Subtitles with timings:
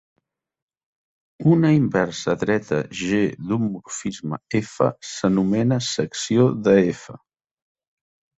[1.55, 3.19] Una inversa dreta "g"
[3.51, 7.21] d'un morfisme "f" s'anomena secció de "f".